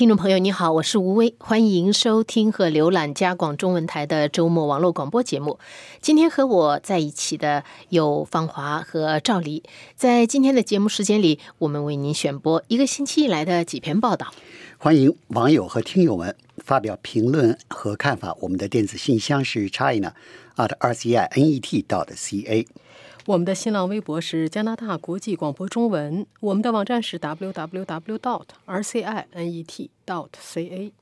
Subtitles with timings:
[0.00, 5.58] 听众朋友，你好，我是吴威，欢迎收听和浏览加广中文台的周末网络广播节目。
[6.00, 9.62] 今天和我在一起的有方华和赵黎。
[9.96, 14.32] 在今天的节目时间里，我们为您选播一个星期以来的几篇报道。
[14.78, 18.34] 欢迎网友和听友们发表评论和看法。
[18.40, 20.14] 我们的电子信箱是 china
[20.56, 22.66] at r c i n e t dot c a。
[23.26, 28.18] 我们的新浪微博是加拿大国际广播中文，我们的网站是 www.
[28.18, 29.26] dot rcinet.
[30.06, 30.92] dot ca，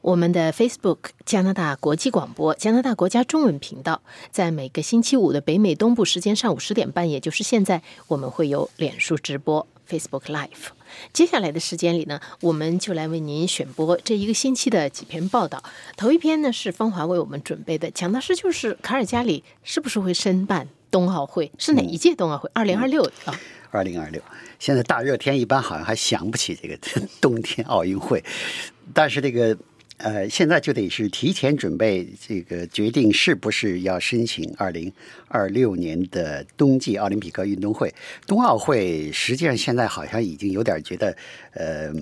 [0.00, 10.68] 我们的 Facebook 加拿大国际广播加拿大国家中文频道，在每个星期五的北美东部时间上午十点半，也就是现在，我们会有脸书直播 Facebook Live。
[11.12, 15.62] 接下来的时间里呢，我们就来为您选播这一个星期的几篇报道。
[15.96, 20.68] 头一篇呢是芳华为我们准备的，讲的是就是卡尔加里是不是会申办。
[20.90, 22.50] 冬奥会是哪一届冬奥会？
[22.52, 23.34] 二零二六啊，
[23.70, 24.20] 二零二六。
[24.58, 26.78] 现在大热天一般好像还想不起这个
[27.20, 28.22] 冬天奥运会，
[28.92, 29.56] 但是这个
[29.96, 34.92] 呃，现在就得是提前准备，这个决定是不是要申请二零
[35.28, 37.94] 二六年的冬季奥林匹克运动会。
[38.26, 41.16] 冬奥会实际上现在好像已经有点觉得
[41.52, 41.92] 呃。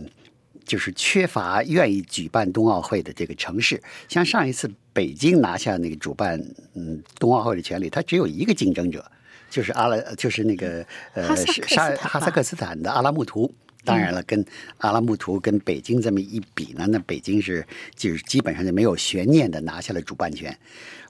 [0.68, 6.38] 就是缺乏愿意举办冬奥会的这个城市，像上一次北京拿下那个主办
[6.74, 9.10] 嗯冬奥会的权利，它只有一个竞争者，
[9.48, 11.34] 就是阿拉，就是那个呃
[11.66, 13.50] 沙哈萨克斯坦的阿拉木图。
[13.84, 14.44] 当然了，跟
[14.78, 20.54] 阿拉木图跟北京这么一比呢，那北京是就是基本上就没有悬念的拿下了主办权。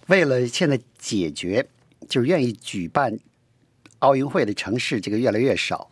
[0.07, 1.67] 为了现在解决，
[2.09, 3.19] 就是愿意举办
[3.99, 5.91] 奥运会的城市这个越来越少。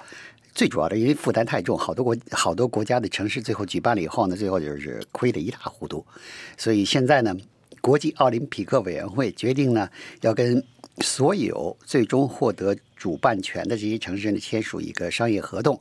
[0.56, 6.02] 最主要的，因为负担太重，好多国好多国家的城市最后举办了以后呢，最后就是亏得一塌糊涂。
[6.56, 7.36] 所以现在呢，
[7.82, 9.86] 国际奥林匹克委员会决定呢，
[10.22, 10.64] 要跟
[11.02, 15.78] 所有最终获得主办权的这些城市呢签署一个商业合同，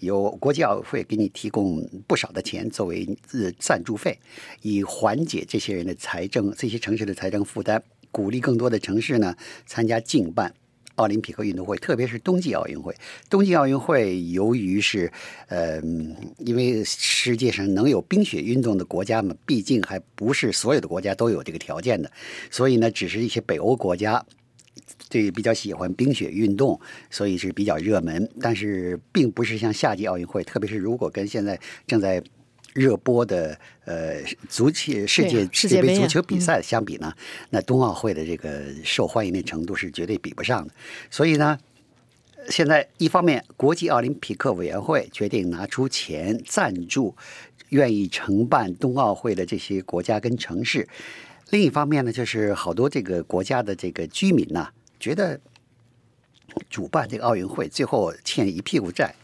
[0.00, 4.18] 由国际奥委会给你提供不少的钱作为呃赞助费，
[4.60, 7.80] 以缓解这些人的财政、这些城市的财政负担，
[8.10, 10.52] 鼓励更多的城市呢参加竞办。
[10.96, 12.94] 奥林匹克运动会，特别是冬季奥运会。
[13.30, 15.10] 冬季奥运会由于是，
[15.48, 15.80] 呃，
[16.38, 22.10] 因为世界上能有冰雪运动的国家嘛，毕竟还不是所有的国家都有这个条件的，
[22.50, 24.24] 所以呢，只是一些北欧国家
[25.08, 26.80] 对比较喜欢冰雪运动，
[27.10, 28.28] 所以是比较热门。
[28.40, 32.22] 但是，并不是像夏季奥运会，特别是如果跟现在正在。
[32.76, 37.10] 热播的呃足球世界世界杯足球比赛相比呢，
[37.48, 40.74] 那冬奥会的这个受欢迎的程度是绝对比不上的。
[41.10, 41.58] 所以呢，
[42.50, 47.16] 现在一方面国际奥林匹克委员会决定拿出钱赞助
[47.70, 50.86] 愿意承办冬奥会的这些国家跟城市；
[51.48, 54.68] 另一方面呢，就是好多这个国家的这个居民呢，
[55.00, 55.40] 觉得
[56.68, 59.14] 主办这个奥运会最后欠一屁股债，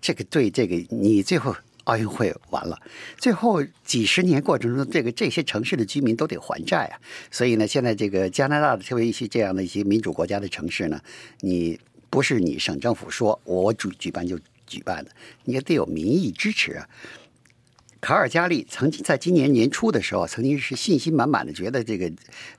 [0.00, 1.52] 这个对这个你最后。
[1.84, 2.80] 奥运会完了，
[3.18, 6.98] 最后几十年过程中，这个这些城市的居民都得还债啊。
[7.30, 11.00] 所以呢，现在这个加拿大的特别一些这样的一些民主国家的城市呢，
[11.40, 11.78] 你
[12.08, 15.10] 不是你省政府说我举举办就举办的，
[15.44, 16.88] 你也得有民意支持啊。
[18.00, 22.10] 卡尔加利曾经在今年年初的时候，曾经是信心满满的，觉得这个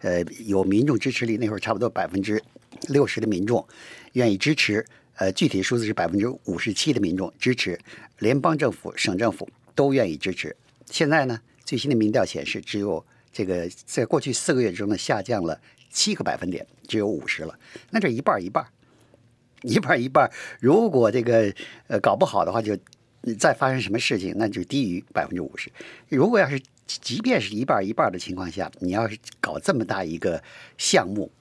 [0.01, 2.41] 呃有民众支持力，那会儿差不多百分之
[2.89, 3.67] 六十的民众
[4.13, 4.85] 愿意支持。
[5.17, 7.79] 呃，具体数字是百分之五十七的民众支持，
[8.19, 10.55] 联邦政府、省政府都愿意支持。
[10.85, 15.57] 现在呢，最新的民调显示，只有这个在过去四个月中呢下降了
[15.89, 17.57] 七个百分点，只有五十了。
[17.91, 18.65] 那这一半一半，
[19.63, 20.29] 一半一半。
[20.59, 21.53] 如果这个
[21.87, 22.77] 呃搞不好的话，就
[23.39, 25.71] 再发生什么事情，那就低于百分之五十。
[26.09, 30.43] 如果要是即便是一半一半的情况下，你要是搞这么大一个
[30.77, 31.31] 项目，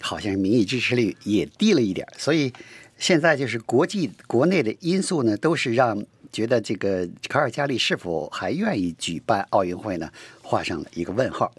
[0.00, 2.50] 好像民意支持率也低了一点，所以。
[2.98, 10.10] 现在就是国际国内的因素呢，都是让觉得这个卡尔加里是否还愿意举办奥运会呢，
[10.42, 11.52] 画上了一个问号。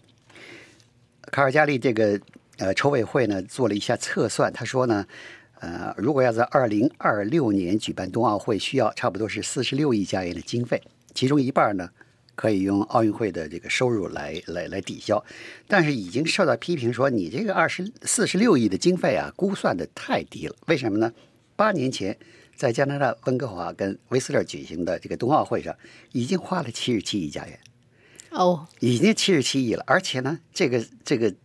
[1.31, 2.19] 卡尔加里这个
[2.57, 5.05] 呃筹委会呢做了一下测算，他说呢，
[5.59, 10.81] 呃，如果要在二零二六年举办冬奥会，需要差不多是四十六亿加元的经费，
[11.13, 11.89] 其中一半呢
[12.35, 15.23] 可以用奥运会的这个收入来来来抵消，
[15.67, 21.13] 但是已经受到批评说，你这个二十四十六亿的经费啊，估算的太低了，为什么呢？
[21.59, 22.17] 八年前，
[22.55, 25.75] 在加拿大温哥华跟威斯勒举行的这个冬奥会上，
[26.13, 27.59] 已经花了七十七亿加元。
[28.29, 31.35] 哦，已经七十七亿了，而且呢，这个这个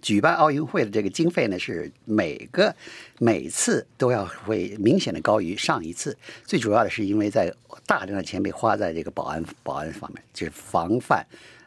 [0.00, 2.74] 举办奥运会的这个经费呢，是每个
[3.18, 6.16] 每次都要会明显的高于上一次。
[6.46, 7.54] 最主要的是因为在
[7.84, 11.22] 大量的钱被花在这个保安保安方面，就是防范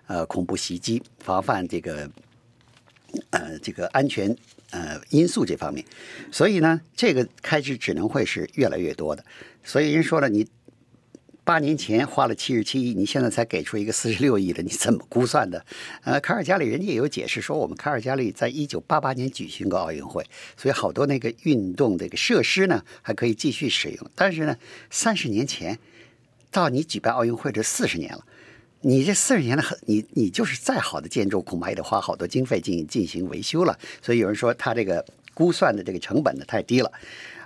[0.08, 2.10] 呃恐怖袭击，防范这个
[3.30, 4.36] 呃这个安全。
[4.72, 5.86] 呃，因素这方面，
[6.32, 9.24] 所以呢，这个开支只能会是越来越多的。
[9.64, 10.46] 所以人说了，你
[11.44, 15.66] 八年前花了七十七亿，你现在才给出一个四十六亿的，你怎么估算的？
[16.04, 20.26] 呃，卡尔加里人家也有解释说，我们卡尔加里在一九八八年举行过奥运会，
[20.58, 24.12] 所以好多那个运动这个设施呢还可以继续使用。
[24.16, 24.58] 但是呢，
[24.90, 25.80] 三十年前
[26.52, 28.26] 到你举办奥运会这四十年了，
[28.82, 33.78] 你这四十年的，你你就是再好的建筑，恐怕也得花好多经费进进行维修了。
[34.02, 35.04] 所以有人说他这个
[35.34, 36.92] 估算的这个成本呢太低了。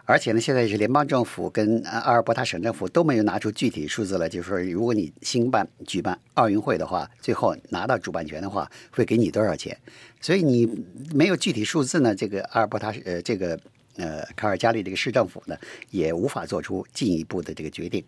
[0.04, 9.78] 而且呢，现在是联邦政府跟阿尔伯塔省政府都没有拿出具体数字来，就是说，如果你兴办举办奥运会的话，最后拿到主办权的话，会给你多少钱？
[10.20, 10.68] 所以你
[11.14, 13.58] 没有具体数字呢，这个阿尔伯塔呃这个
[13.96, 15.56] 呃卡尔加里这个市政府呢，
[15.92, 18.04] 也无法做出进一步的这个决定。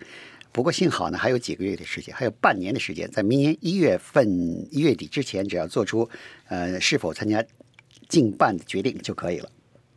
[0.53, 4.25] 不过幸好呢，还有几个月的时间，还有半年的时间，在明年一月份
[4.71, 6.07] 一月底之前，只要做出
[6.47, 7.43] 呃是否参加
[8.07, 9.49] 竞办的决定就可以了。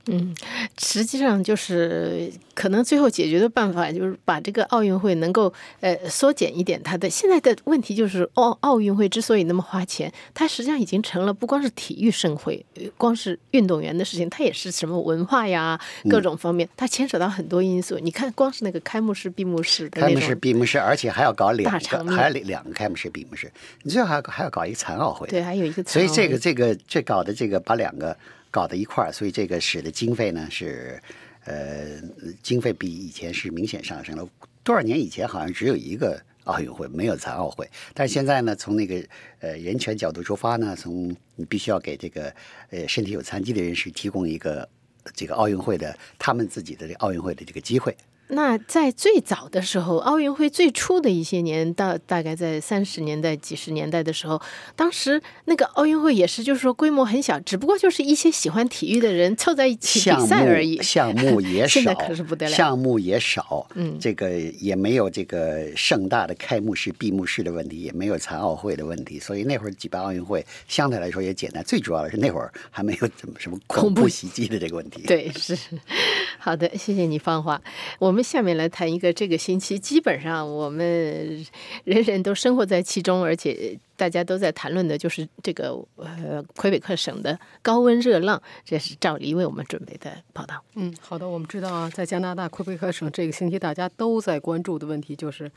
[0.09, 0.35] 嗯，
[0.79, 7.11] 实际上就是可能最后解决的办法就是把这个奥运会能够呃缩减一点它的。
[7.11, 12.65] 现在的问题就是奥奥运会之所以那么花钱，它实际上已经成了不光是体育盛会，
[12.97, 17.99] 光是运动员的事情，它也是什么文化呀各种方面，它牵扯到很多因素。
[17.99, 23.51] 你看，光是那个开幕式、闭幕式的开幕式、闭幕式，而且还要搞两个，还有两个开幕式、闭幕式，
[23.83, 25.83] 你最后还要还要搞一个残奥会，对，还有一个。
[25.83, 28.17] 所以这个这个这搞的这个把两个。
[28.51, 31.01] 搞到一块儿，所以这个使得经费呢是，
[31.45, 32.01] 呃，
[32.43, 34.29] 经费比以前是明显上升了。
[34.63, 39.03] 多少年以前好像只有一个奥运会，没有残奥会，但是现在呢，从那个
[39.41, 42.35] 呃人权角度出发呢，从你必须要给这个
[42.71, 44.69] 呃身体有残疾的人士提供一个
[45.15, 47.97] 这个奥运会的他们自己的这奥运会的这个机会。
[48.29, 54.43] 那在最早的时候，奥运会最初的一些年，到大概在三十年代、几十年代的时候，
[54.75, 60.83] 当时那个奥运会也是，就是说规模很小，只不过就是一些喜欢体育的人凑在一起比赛而已。
[60.83, 62.53] 项目 也少，现在可是不得了。
[62.53, 64.29] 项目也少，嗯，这个
[64.59, 71.63] 也没有这个盛大的开幕式、闭幕式的问题，也没有残奥会的问题，所以那会儿举办奥运会相对来说也简单。
[71.63, 75.03] 最主要的是那会儿还没有怎么什么恐怖袭击的这个问题。
[75.07, 75.57] 对，是
[76.41, 77.63] 好的，谢谢你放话。
[78.01, 78.16] 我。
[78.17, 81.47] 我们下面来谈一个这个星期，基本上我们
[81.85, 88.41] 人人都生活在其中，而且大家都在谈论的，就是这个呃魁北克省的高温热浪。
[88.65, 90.65] 这是赵黎为我们准备的报道。
[90.77, 95.53] 嗯，好的，我们知道啊，在加拿大魁北克省这个星期大家都在关注的问题就是。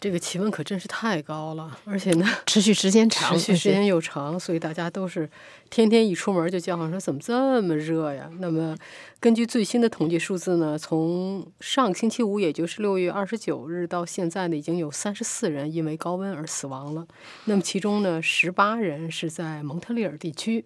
[0.00, 5.28] 这个气温可真是太高了，而且呢， 持续时间长，持续时间又长，所以大家都是
[5.70, 8.30] 天天一出门就叫唤说怎么这么热呀？
[8.38, 8.76] 那么，
[9.18, 17.04] 根据最新的统计数字呢，从上星期五，也就是六月二十九日到现在呢，已经有三十四人因为高温而死亡了。
[17.46, 20.64] 那么其中呢，十八人是在蒙特利尔地区。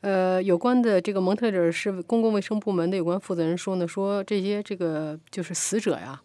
[0.00, 6.22] 呃，有关的这个蒙特利尔市公共卫生部门的有关负责人说呢，说这些这个就是死者呀。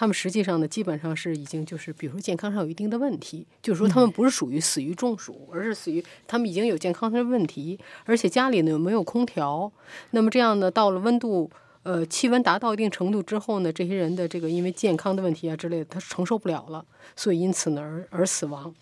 [0.00, 9.72] 他们实际上呢，基本上是已经就是，比如说健康上有一定的问题，就是说他们不是属于死于中暑，而是死于他们已经有健康上的问题，而且家里呢没有空调。
[10.12, 11.50] 那么这样呢，到了温度
[11.82, 16.84] 呃气温达到一定程度之后呢，这些人的这个因为健康的问题啊之类的，他承受不了了，
[17.16, 18.72] 所以因此呢而而死亡。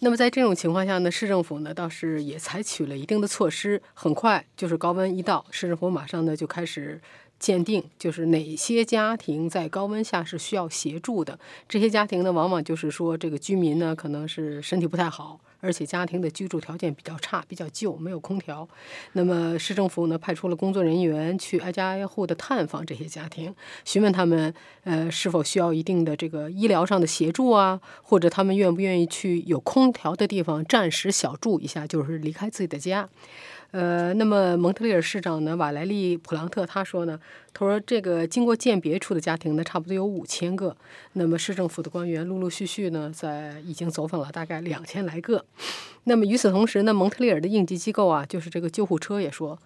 [0.00, 6.98] 那么在这种情况下呢，市政府呢倒是也采取了一定的措施，很快就是高温一到，市政府马上呢就开始。
[7.38, 11.38] 鉴定就是哪些家庭在高温下是需要协助的。
[11.68, 18.66] 这些家庭呢，往往就是说这个居民呢可能是身体不太好，而且家庭的居住条件比较差、比较旧，没有空调。
[19.12, 33.08] 那么市政府呢派出了工作人员去挨家挨户的探访这些家庭，询问他们呃是否需要一定的这个医疗上的协助啊，或者他们愿不愿意去有空调的地方暂时小住一下，就是离开自己的家。
[33.74, 37.18] 呃，那么蒙特利尔市长呢，瓦莱利普朗特他说呢，
[37.52, 40.76] 他说这个经过鉴别出的家庭呢，差不多有五千个。
[41.14, 45.44] 那么市政府的官员陆陆续续呢，在已经走访了大概两千来个。
[46.04, 49.58] 那么与此同时呢，蒙特利尔的应急机构啊，就是这个救护车也说。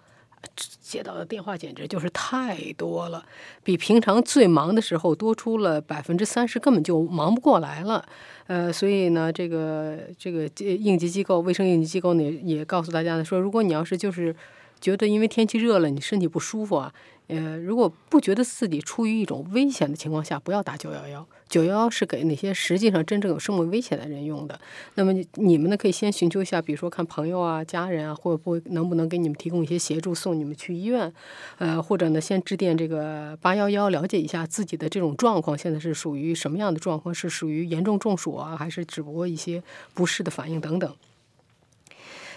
[0.80, 3.24] 接到的电话简直就是太多了，
[3.62, 8.04] 比平常最忙的时候多出了百分之三十，根本就忙不过来了。
[8.46, 14.34] 呃，所以呢，这个这个应急机构、卫生应急机构呢，也告诉大家呢，说如果你要是就是
[14.80, 16.92] 觉得因为天气热了，你身体不舒服啊。
[17.28, 21.26] 呃，如果不觉得自己处于一种危险的情况下，不要打九幺幺。
[21.48, 24.60] 九幺幺是给那些实际上真正有生命危险的人用的。
[24.96, 31.10] 那么你们呢，可以先寻求一下，比如说看朋友啊、家人啊，会不会能不能给你们提供一些协助，送你们去医院？
[31.56, 37.14] 呃，或者呢，先致电这个八幺幺，了解一下自己的这种状况，现在是属于什么样的状况？
[37.14, 39.62] 是属于严重中暑啊，还是只不过一些
[39.94, 40.94] 不适的反应等等？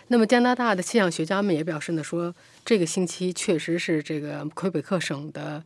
[0.07, 5.63] 那么加拿大的气象学家们也表示呢，说这个星期确实是这个魁北克省的，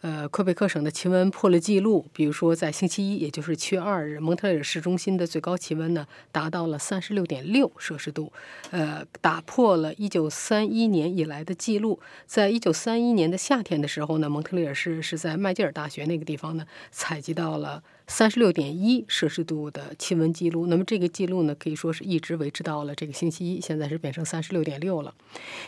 [0.00, 8.32] 呃，魁北克省的气温破了记录，比如说在星期一，也就是七月二日，蒙特利尔市中心的最高气温呢达到了三十六点六摄氏度，
[8.70, 11.98] 呃，打破了一九三一年以来的记录。
[12.26, 20.68] 在一九三一年的夏天的时候呢，蒙特利尔市是在麦吉尔大学那个地方呢采集到了三十六点一摄氏度的气温记录。
[20.68, 25.12] 那么这个记录呢，可以说是一直维持到了这个星期一，现在是变成三十六点六了。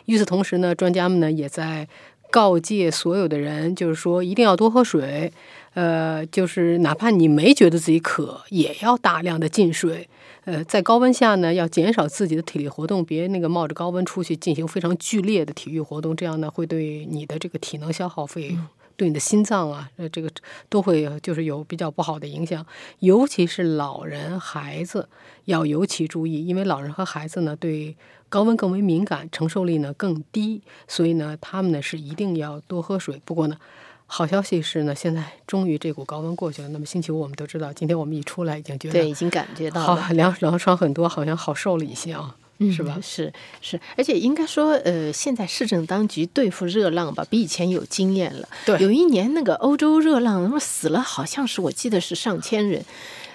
[0.04, 1.88] 与此同时呢，专家们呢也在。
[2.30, 5.32] 告诫所有的人，就是说一定要多喝水，
[5.74, 10.08] 呃，就是哪怕你没觉得自己渴，也要大量的进水。
[10.44, 18.56] 呃，在高温下呢，要减少自己的体力活动，别那个冒着高温出去进行非常剧烈的体育活动，这样呢会对你的这个体能消耗费，
[18.96, 20.30] 对你的心脏啊，呃，这个
[20.68, 22.64] 都会就是有比较不好的影响。
[23.00, 25.08] 尤其是老人、孩子
[25.44, 27.96] 要尤其注意，因为老人和孩子呢对。
[28.30, 33.20] 高温更为敏感，承受力呢更低，所以呢，他们呢是一定要多喝水。
[33.26, 33.56] 不过呢，
[34.06, 36.68] 好消息是呢，现在终于这股高温过去了。
[36.68, 42.36] 那么星期五我们都知道，今天我们一出来已经觉得对，已经感觉到好凉凉爽很多，好像好受了一些啊，
[42.72, 42.98] 是吧？
[43.02, 48.48] 是是，而且应该说，呃，现在市政当局对付热浪吧，比以前有经验了。
[48.64, 52.84] 对，有一年那个欧洲热浪，那么死了好像是我记得是上千人。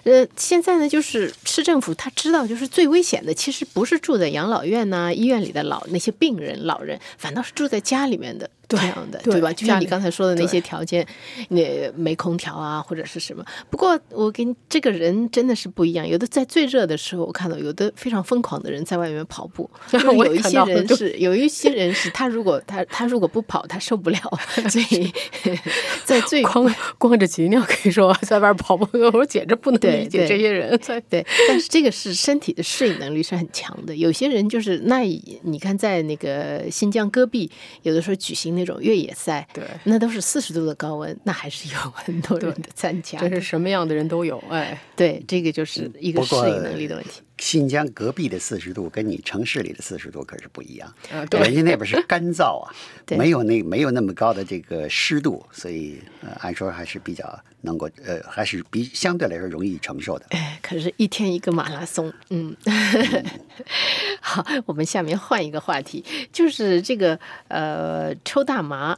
[0.05, 8.49] 呃，现在呢，就是市政府他知道，就是最危险的，其实不是住在养老院呐、医院里的老那些病人、老人，反倒是住在家里面的。
[8.67, 9.51] 这样的对吧？
[9.53, 11.05] 就像你刚才说的那些条件，
[11.49, 13.45] 那没空调啊，或者是什么。
[13.69, 19.69] 不过我跟这个人真的是不一样，有的在最热的时候，我看到有的非常疯狂的人在外面跑步。
[19.93, 24.19] 有一些人是，有一些人是他如果他他如果不跑，他受不了。
[24.69, 25.11] 所以，
[26.03, 30.79] 在最 光光着脊梁可以说在外跑步，我简直不能理解这些人。
[31.09, 33.95] 对，但是这个是身体的适应能力是很强的。
[33.95, 35.01] 有些人就是那，
[35.43, 37.51] 你看在那个新疆戈壁，
[37.83, 38.54] 有的时候举行。
[38.55, 43.19] 那种越野赛，对，那都是四十度的高温，那还是有很多人的参加。
[43.19, 47.21] 这是什么样的人都有，哎，对，这个就是一个适应能力的问题。
[47.37, 52.73] 新疆隔壁的四十度跟你城市里的四十度可是不一样，啊，对，人家那边是干燥啊，
[53.17, 60.25] 没有那没有那么高的这个湿度，所以呃，按说还是比较能够呃，还是比相对来说容易承受的。
[60.29, 62.55] 哎，可是一天一个马拉松，嗯，
[64.21, 68.97] 好，我们下面换一个话题，就是这个呃，抽大麻。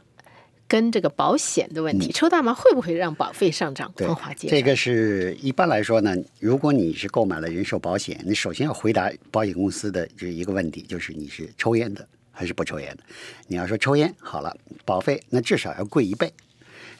[0.68, 3.90] 跟这个保险的问题，抽大麻会不会让保费上涨？
[3.96, 4.06] 对，
[4.46, 13.02] 这个是一般来说呢，如果你是购买了人寿保险，你首先要回答保险公司的这一个问题，就是你是抽烟的还是不抽烟的。
[13.46, 16.30] 你要说抽烟，好了，保费那至少要贵一倍。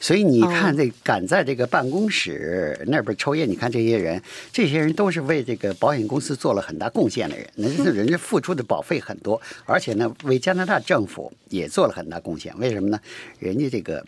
[0.01, 12.57] 所以你看，这敢在这个办公室那边抽烟，你看这些人，这些人都是为这个保险公司做了很大贡献的人，那是人家付出的保费很多，而且呢，为加拿大政府也做了很大贡献。
[12.59, 13.01] 为什么呢？
[13.41, 14.07] 人家这个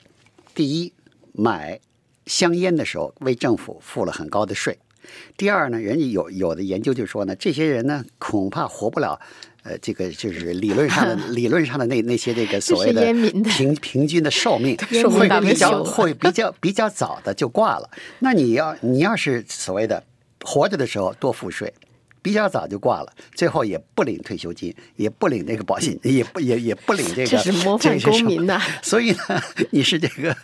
[0.55, 0.93] 第一
[1.33, 1.81] 买
[2.27, 4.79] 香烟的时候为政府付了很高的税，
[5.37, 9.21] 第二呢，人家有有的研究就说呢，这些人呢恐怕活不了。
[9.63, 13.03] 呃，这个就是理论上的 理论上的那那些这个所谓的
[13.45, 14.77] 平平均的寿命
[15.13, 17.91] 会比较会比较比较早的就挂了。
[18.21, 20.03] 那你要你要是所谓的
[20.43, 21.73] 活着的时候多付税，
[22.23, 27.27] 比较早就挂了，最后也不领退休金，也不领那个保险，也不也也不领这个。
[27.27, 28.59] 这是模范公民呐！
[28.83, 30.35] 所以呢，你是这个，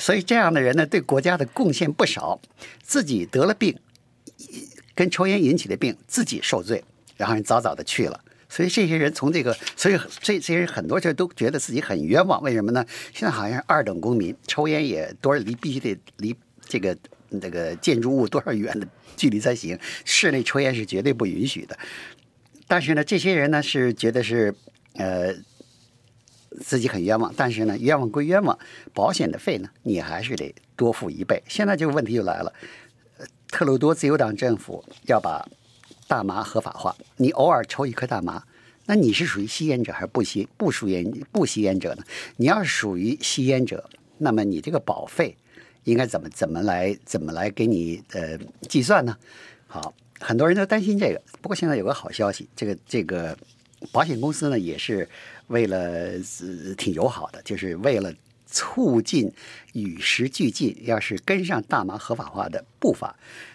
[0.00, 2.40] 所以这样的人呢，对国家的贡献不少，
[2.82, 3.76] 自己得了病，
[4.96, 6.82] 跟抽烟引起的病，自己受罪，
[7.16, 8.20] 然后早早的去了。
[8.50, 12.42] 所以这些人从这个，所以这这些人很多人都觉得自己很冤枉。
[12.42, 12.84] 为什么呢？
[13.12, 16.96] 现在好像是二等公民，抽烟也多少离必须得离这个
[17.40, 21.78] 这个建筑物多少远的距离才行，室内抽烟是绝对不允许的。
[22.66, 24.54] 但是呢，这些人呢是觉得是
[24.94, 25.34] 呃
[26.62, 28.58] 自己很冤枉，但是呢冤枉归冤枉，
[28.94, 31.42] 保险的费呢你还是得多付一倍。
[31.48, 32.52] 现在这个问题就来了，
[33.48, 35.46] 特鲁多自由党政府要把。
[36.08, 38.42] 大麻合法化，你偶尔抽一颗大麻，
[38.86, 42.02] 那你是属于吸烟者还是不吸不属烟不吸烟者呢？
[42.38, 45.36] 你要是属于吸烟者，那么你这个保费
[45.84, 48.38] 应该怎么怎么来怎么来给你呃
[48.68, 49.14] 计算呢？
[49.66, 51.20] 好，很多人都担心这个。
[51.42, 53.36] 不过现在有个好消息，这个这个
[53.92, 55.06] 保险公司呢也是
[55.48, 56.18] 为了
[56.78, 58.10] 挺友好的，就是为了
[58.46, 59.30] 促进
[59.74, 63.14] 与时俱进，要是跟上大麻合法化的步伐，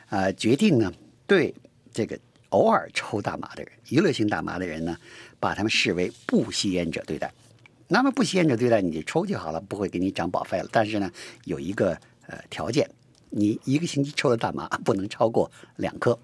[0.09, 0.93] 呃，决定呢
[1.25, 1.51] 对
[1.91, 2.15] 这个。
[2.53, 4.95] 偶尔抽大麻的人，娱乐性大麻的人呢，
[5.39, 7.33] 把他们视为不吸烟者对待。
[7.87, 10.67] 那么不吸烟者对待，你就抽就好了，不会给你涨保费了。
[10.71, 11.11] 但是呢，
[11.45, 12.87] 有一个呃条件，
[13.31, 16.17] 你一个星期抽的大麻不能超过两颗。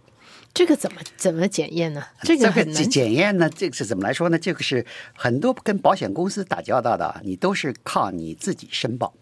[0.53, 2.03] 这个怎么怎么检验呢？
[2.21, 3.50] 这个检验呢。
[3.50, 4.38] 这个是怎么来说呢？
[4.38, 9.13] 这个是很多跟保险公司打交道的，你都是靠你自己申报。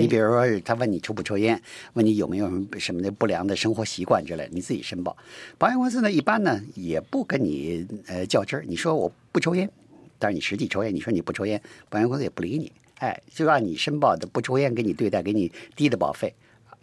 [0.00, 1.60] 你比如说，他问你抽不抽烟，
[1.94, 5.16] 问你有没有什么什么的不良的生活习惯之类，你自己申报。
[5.58, 8.64] 保险公司呢，一般呢也不跟你呃较真儿。
[8.66, 9.70] 你说我不抽烟，
[10.18, 12.72] 但是你实际抽烟，你说你不抽烟，保险公司也不理你。
[12.98, 16.32] 哎，就按你申报的不抽烟给你对待，给你低的保费。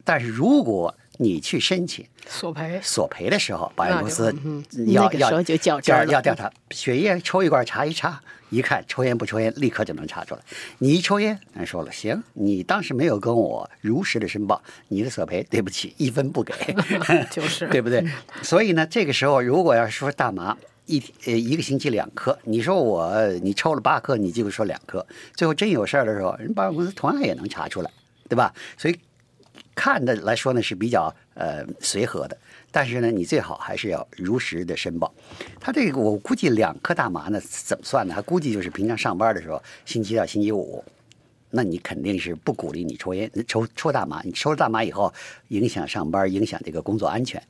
[0.03, 4.33] 但是如果你去申请索赔，索赔的时候，保险公司
[4.87, 5.55] 要要就
[5.93, 10.41] 要要调查血液抽一管查一查，一看抽烟不抽烟，立刻就能查出来。
[10.77, 16.53] 你一抽烟，人说了，行，你当时没有跟我如实的申报，你的索赔对不起，一分不给，
[17.29, 18.01] 就是 对不对？
[18.41, 27.91] 所以呢，这个时候如果要是说大麻一呃一个星期两颗，你说我你抽了八颗，你就说两颗，最后真有事儿的时候，人保险公司同样也能查出来，
[28.29, 28.53] 对吧？
[28.77, 28.97] 所以。
[29.81, 32.37] 看的来说呢是比较呃随和的，
[32.69, 35.09] 但是呢你最好还是要如实的申报。
[35.57, 38.13] 他这个我估计两颗大麻呢怎么算呢？
[38.13, 40.83] 他估计就是平常上班的时候，星期到星期五，
[41.49, 44.21] 那你肯定是不鼓励你抽烟、抽抽大麻。
[44.25, 45.13] 你抽了大麻以后，
[45.47, 47.41] 影响上班，影响这个工作安全。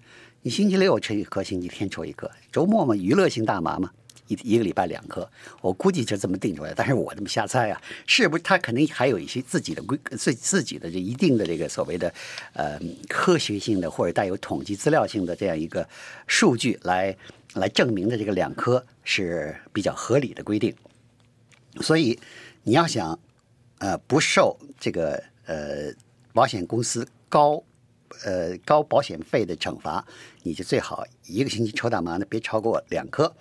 [0.44, 3.90] 你星期六抽一颗，星期天抽一颗，周末嘛娱乐性大麻嘛。
[4.30, 6.74] 一一个礼拜两颗，我估计就这么定出来。
[6.74, 12.14] 但是我这么瞎猜啊，是不是他肯定还有一些自己的规自自己的这一定的这个所谓的
[12.54, 15.86] 呃科学性的或者带有统计资料性的这样一个
[16.28, 17.14] 数据来
[17.54, 20.74] 来证明的这个两颗是比较合理的规定。
[21.82, 22.18] 所以
[22.64, 23.20] 你要想
[23.80, 25.92] 呃不受这个呃
[26.34, 27.62] 保险公司高
[28.26, 30.06] 呃高保险费的惩罚，
[30.44, 33.34] 你就最好一个星期抽大麻呢别超过两颗。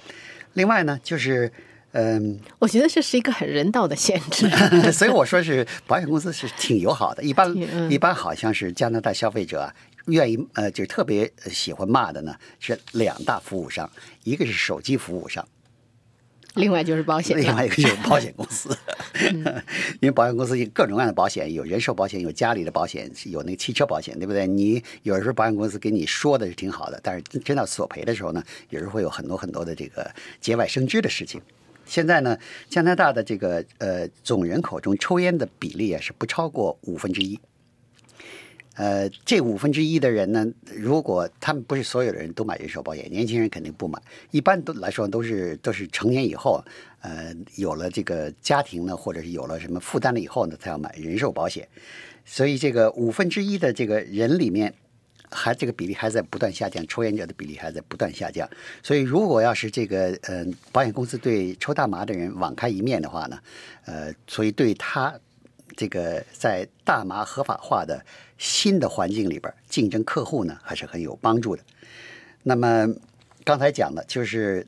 [0.55, 1.53] 另外呢，就是，
[1.93, 4.49] 嗯，我觉得这是一个很人道的限制，
[4.93, 7.23] 所以我说是保险公司是挺友好的。
[7.23, 7.55] 一般
[7.91, 9.73] 一般好像是加拿大消费者
[10.07, 13.89] 愿意呃，就是特别喜欢骂的呢，是两大服务商，
[14.25, 15.47] 一个是手机服务商。
[16.55, 18.77] 另外就是保险，另外一个就是保险公司
[20.01, 24.47] 因为保险公司有各种各样的保险，有人寿保险，有家里的保险，有那个汽车保险，对不对？
[24.47, 31.41] 你有时候保险公司给你说的是挺好的，但是真到索赔的时候呢，有时候会有很多很多的这个节外生枝的事情。
[31.85, 32.37] 现在呢，
[32.69, 37.39] 加拿大的这个呃总人口中抽烟的比例啊是不超过五分之一。
[38.79, 44.01] 呃，这五分之一的人呢，如果他们不是所有的人都买人寿保险，年轻人肯定不买。
[44.31, 46.65] 一般都来说都是都是成年以后，
[47.01, 51.67] 呃，有了这个家庭呢，或者是有了什么负担了以后呢，才要买人寿保险。
[52.25, 54.73] 所以这个五分之一的这个人里面，
[55.29, 58.49] 还这个比例还在不断下降，抽烟者的比例还在不断下降。
[58.85, 63.41] 所以如果要是这个嗯，保险公司对抽大麻的人网开一面的话呢，
[63.87, 65.19] 呃，所以对他
[65.79, 68.05] 这个在大麻合法化的。
[68.41, 71.63] 新的环境里边竞争客户呢，还是很有帮助的。
[72.45, 72.87] 那么
[73.43, 74.65] 刚才讲的就是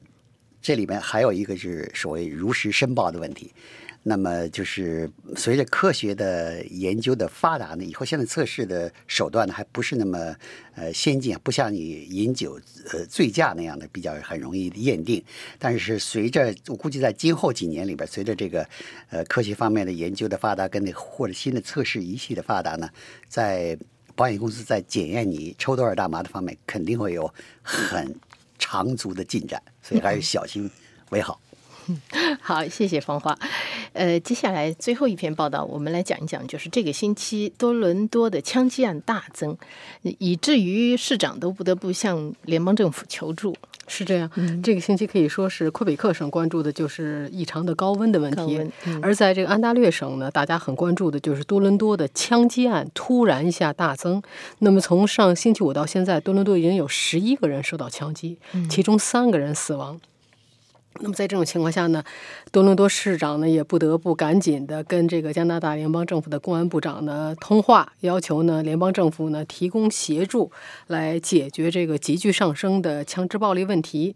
[0.61, 3.55] 这里面还有一个是所谓如实申报的问题。
[4.03, 10.35] 那么就是随着科学的研究的发达呢，以后现在测试的手段呢还不是那么
[10.75, 12.59] 呃先进，不像你饮酒
[12.93, 15.23] 呃醉驾那样的比较很容易验定。
[15.59, 18.67] 但是随着我估计在今后几年里边，随着这个
[19.11, 22.89] 呃科学方面的研究的发达，跟那或者新的测试仪器的发达呢，
[23.29, 23.79] 在
[24.17, 27.31] 保险公司在检验你抽多少大麻的方面，肯定会有
[27.63, 28.15] 很
[28.59, 30.71] 长足的进展，所以还是小心
[31.11, 31.39] 为好。
[32.41, 33.37] 好，谢谢芳华。
[33.93, 39.57] 呃，接下来最后一篇报道，我们来讲一讲，就是这个星期多伦多的枪击案大增，
[40.03, 43.57] 以至于市长都不得不向联邦政府求助。
[43.89, 44.31] 是这样，
[44.63, 48.61] 这个星期可以说是魁北克省关注的就是异常的高温的问题，
[49.03, 54.23] 而在这个安大略省呢，大家很关注的就是多伦多的枪击案突然一下大增。
[54.61, 60.01] 那么从上星期五到现在，多伦多已经有十一个人受到枪击，其中三个人死亡。
[61.03, 62.05] 那么在这种情况下呢，
[62.53, 70.51] 多伦多市长呢也不得不赶紧的跟这个加拿大联邦政府的公安部长呢通话，要求呢联邦政府呢提供协助
[70.89, 74.15] 来解决这个急剧上升的枪支暴力问题。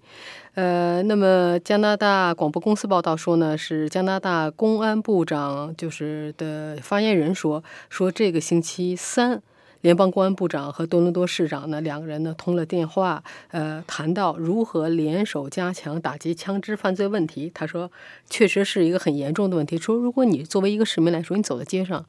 [0.54, 9.42] 呃，那么加拿大广播公司报道说呢，是加拿大公安部长就是的发言人说，说这个星期三。
[9.84, 17.52] 联邦公安部长和多伦多市长呢，两个人呢通了电话，呃，谈到如何联手加强打击枪支犯罪问题。
[17.52, 17.92] 他说，
[18.30, 19.76] 确实是一个很严重的问题。
[19.76, 22.06] 说，如果你作为一个市民来说，你走在街上，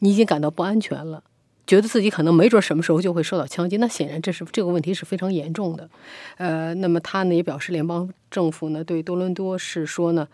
[0.00, 1.22] 你已经感到不安全了，
[1.66, 5.88] 觉得自己可能没准什么时候就会受到枪击，那显然这是这个问题是非常严重的。
[6.36, 10.28] 呃，那么他呢也表示，联邦政府呢对多伦多是说呢，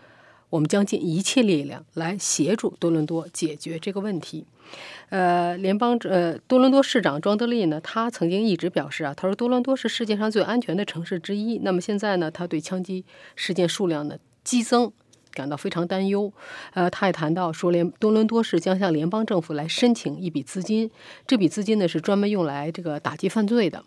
[0.53, 4.45] 我们将尽一切力量来协助多伦多解决这个问题。
[5.09, 11.59] 呃，联邦呃多伦多市长庄德利呢，他曾经一直表示啊，他说多伦多是世界上最安全的城市之一。
[11.61, 14.93] 那么现在呢，他对枪击事件数量呢激增
[15.33, 16.31] 感到非常担忧。
[16.75, 20.91] 呃，他也谈到说，联多伦多市将向联邦政府来申请一笔资金，
[21.27, 23.83] 这笔资金呢是专门用来这个打击犯罪的。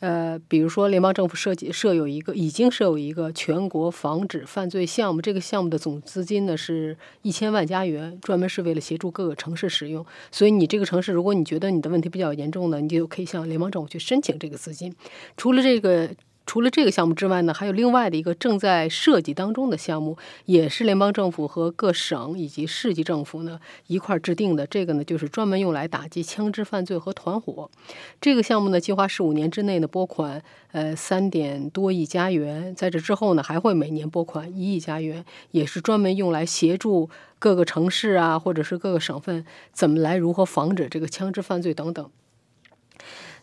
[0.00, 10.04] 呃，比如说，联邦政府设计设有一个，已经设有一个全国防止犯罪项目，这个项目的总资金呢是一千万加元，专门是为了协助各个城市使用。
[10.30, 14.94] 所以，你这个城市，如果你觉得你的问题比较严重呢，你就可以向联邦政府去申请这个资金。
[15.36, 16.10] 除了这个。
[16.46, 24.66] 除了这个项目之外呢，还有另外的一个正在设计当中的项目，也是联邦政府和各省以及市级政府呢一块制定的。
[24.66, 27.70] 这个呢，就是专门用来打击枪支犯罪和团伙。
[28.20, 42.10] 这个项目呢，计划十五年之内呢拨款呃三点多亿加元，在这之后呢，还会每年拨款一亿加元，也是专门用来协助各个城市啊，或者是各个省份怎么来如何防止这个枪支犯罪等等。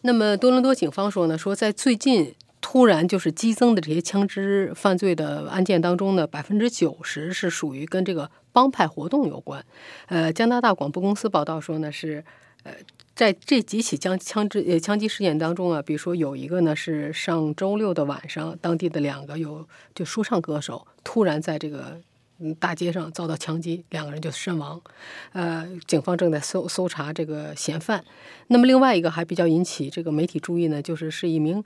[0.01, 2.35] 那么多伦多警方说呢，说在最近。
[2.61, 9.65] 突然就是激增的这些枪支犯罪的案件当中呢，百分之九十是属于跟这个帮派活动有关。
[10.05, 12.23] 呃，加拿大广播公司报道说呢，是
[12.63, 12.71] 呃
[13.15, 21.99] 在这几起枪枪支呃枪击事件当中啊，比如说有一个呢是上周六的晚上，当地的两个有就说唱歌手突然在这个
[22.39, 24.79] 嗯大街上遭到枪击，两个人就身亡。
[25.33, 28.05] 呃，警方正在搜搜查这个嫌犯。
[28.47, 31.63] 那么另外一个还比较引起这个媒体注意呢，就是是一名。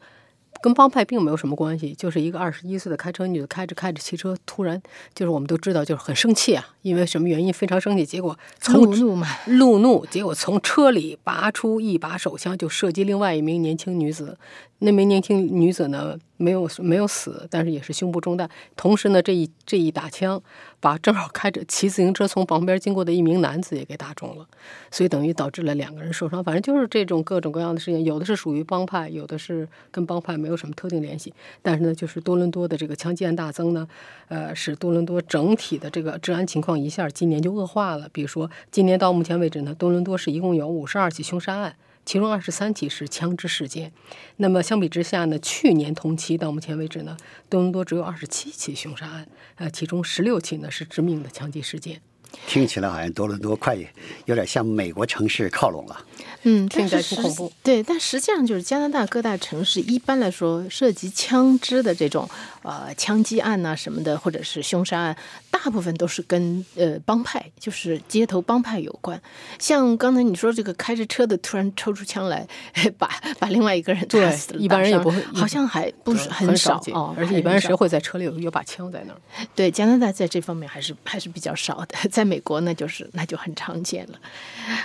[0.65, 4.81] 跟帮派并没有什么关系，就是一个二十一岁的开车女的开着开着汽车，突然
[5.13, 8.35] 就是我们都知道，就是很生气啊，因为什么原因非常生气，结果
[8.69, 14.39] 路怒嘛，路怒，结果从车里拔出一把手枪就射击另外一名年轻女子，
[14.79, 16.17] 那名年轻女子呢？
[16.37, 18.49] 没有没有死，但是也是胸部中弹。
[18.75, 20.43] 同时呢，这一这一打枪，
[20.81, 24.45] 把正好开着骑自行车从旁边经过的一名男子也给打中了，
[24.91, 26.43] 所以等于导致了两个人受伤。
[26.43, 31.33] 反正就是这种各种各样的事情，有的是属于帮派，有的是跟帮派没有什么特定联系。
[31.61, 33.87] 但是呢，就是多伦多的这个枪击案大增呢，
[34.27, 38.09] 呃，使多伦多整体的这个治安情况一下今年就恶化了。
[38.11, 41.77] 比如说，今年到目前为止呢，多伦多市一共有五十二起凶杀案。
[42.05, 43.91] 其中二十三起是枪支事件，
[44.37, 47.17] 那么相比之下呢，去年同期到目前为止呢，
[47.49, 52.01] 多伦多只有二十七起凶杀案，呃，其中十六起呢是致命的枪击事件。
[52.47, 53.77] 听起来好像多伦多快
[54.25, 56.01] 有点向美国城市靠拢了。
[56.47, 57.51] 嗯，听起来挺恐怖。
[57.63, 62.29] 对，但实际上就是加拿大各大城市一般来说涉及枪支的这种
[62.61, 65.17] 呃枪击案呐什么的，或者是凶杀案，
[65.49, 69.19] 大部分都是跟呃帮派，就是街头帮派有关。
[69.57, 72.47] 像刚才你说这个开着车的突然抽出枪来，
[72.99, 77.15] 把把另外一个人打死了，一般人也不会，好像还不是很少哦。
[77.17, 79.19] 而且一般人谁会在车里有有把枪在那儿？
[79.55, 84.19] 对，加拿大在这方面还是还是比较少的，在美国那就是那就很常见了。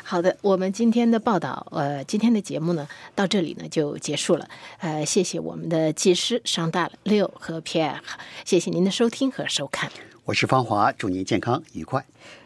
[0.04, 1.66] 好的，我们今天的报道。
[1.70, 4.48] 呃，今天的节目呢，到这里呢就结束了。
[4.78, 7.98] 呃，谢谢我们的技师商大六和 Pierre，
[8.44, 9.90] 谢谢您的收听和收看。
[10.24, 12.04] 我是芳华，祝您健康愉快，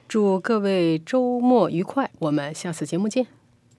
[0.08, 2.10] 祝各位周末愉快。
[2.18, 3.43] 我们下次节目见。